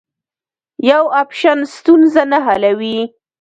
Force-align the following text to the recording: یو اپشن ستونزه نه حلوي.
یو 0.89 1.03
اپشن 1.21 1.59
ستونزه 1.75 2.23
نه 2.31 2.39
حلوي. 2.47 2.99